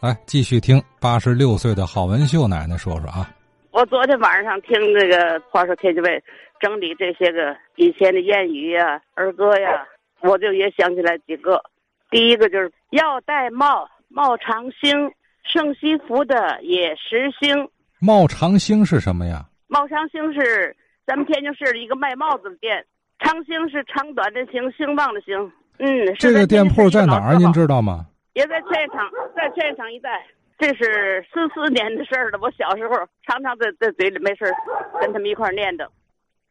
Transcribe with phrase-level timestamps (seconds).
[0.00, 3.30] 来，继续听八十六岁的郝文秀奶奶说说啊。
[3.70, 6.22] 我昨天晚上听这个话说天津卫
[6.60, 9.86] 整理这些个以前的谚语呀、儿歌呀，
[10.20, 11.62] 我就也想起来几个。
[12.10, 15.10] 第一个就是要戴帽，帽长兴，
[15.42, 17.68] 盛西服的也时兴。
[17.98, 19.46] 帽长兴是什么呀？
[19.66, 20.76] 帽长兴是
[21.06, 22.84] 咱们天津市的一个卖帽子的店，
[23.18, 25.34] 长兴是长短的兴，兴旺的兴。
[25.78, 27.36] 嗯，这个店铺在哪儿？
[27.36, 27.50] 您？
[27.52, 28.06] 知道吗？
[28.36, 30.22] 也在劝业场，在劝业场一带。
[30.58, 32.38] 这是四四年的事儿了。
[32.42, 32.94] 我小时候
[33.26, 34.52] 常常在在嘴里没事儿
[35.00, 35.86] 跟他们一块儿念叨。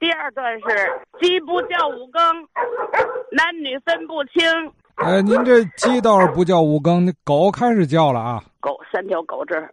[0.00, 0.66] 第二段是
[1.20, 2.20] 鸡不叫五更，
[3.30, 4.42] 男女分不清。
[4.96, 8.42] 哎，您这鸡倒是不叫五更，那狗开始叫了啊！
[8.58, 9.72] 狗三条狗这儿，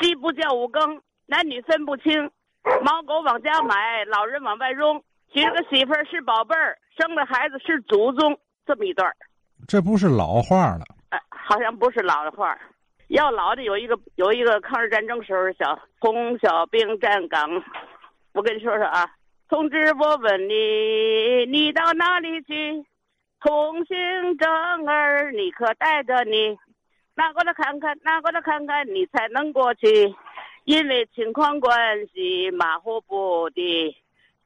[0.00, 2.30] 鸡不叫五更，男女分不清。
[2.82, 5.00] 猫狗往家买，老人往外扔。
[5.32, 8.38] 娶了个媳妇儿是宝贝儿，生了孩子是祖宗。
[8.66, 9.16] 这么一段儿，
[9.66, 10.84] 这不是老话了。
[11.46, 12.58] 好像不是老的话。
[13.08, 17.62] 要老的有一个有一个抗日战争时候小红小兵站岗，
[18.32, 19.06] 我跟你说说啊，
[19.48, 22.84] 同志，我问你，你到哪里去？
[23.40, 24.50] 通行证
[24.88, 26.56] 儿你可带着你？
[27.14, 30.12] 拿过来看看，拿过来看看，你才能过去。
[30.64, 33.94] 因为情况关系，马虎不的。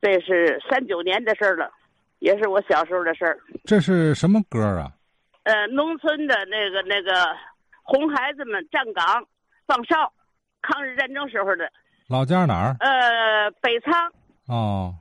[0.00, 1.70] 这是三九年的事儿了，
[2.20, 3.38] 也是我小时候的事儿。
[3.64, 4.90] 这是什么歌啊？
[5.46, 7.24] 呃，农村的那个那个
[7.84, 9.24] 红孩子们站岗
[9.64, 10.12] 放哨，
[10.60, 11.70] 抗日战争时候的。
[12.08, 12.76] 老家哪儿？
[12.80, 13.94] 呃，北仓。
[14.48, 14.92] 哦，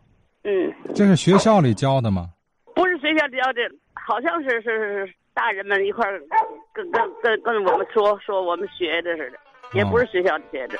[0.44, 2.30] 嗯，这是学校里教的吗？
[2.76, 3.62] 不是学校教的，
[3.94, 6.22] 好像是是是大人们一块儿
[6.74, 9.38] 跟跟跟跟我们说说我们学的似的，
[9.74, 10.78] 也不是学校学的。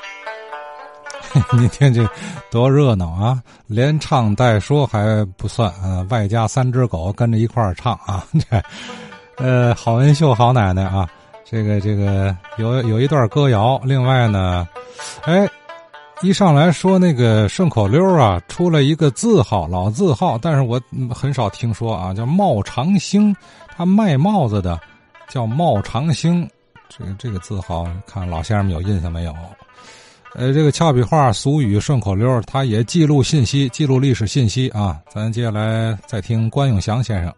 [1.58, 2.06] 你听这
[2.52, 3.42] 多热闹啊！
[3.68, 8.24] 连唱带说还不算，呃，外加三只狗跟着一块儿唱啊！
[8.34, 8.62] 这，
[9.38, 11.08] 呃，郝文秀好奶奶啊，
[11.44, 13.80] 这个这个有有一段歌谣。
[13.84, 14.68] 另外呢，
[15.24, 15.48] 哎，
[16.22, 20.82] 一上来说那个顺口溜啊，出了一个字号，老字号，但是我
[21.14, 23.36] 很少听说啊，叫茂长兴，
[23.76, 24.80] 他卖帽子的
[25.28, 26.50] 叫茂长兴，
[26.88, 29.36] 这个这个字号，看老先生们有印象没有？
[30.34, 35.00] 呃，这个俏皮话、俗语、顺口溜，它也记录信息、记录历史信息啊。
[35.10, 37.34] 咱接下来再听关永祥先生。